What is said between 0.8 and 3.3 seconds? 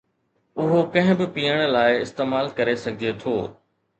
ڪنهن به پيئڻ لاء استعمال ڪري سگهجي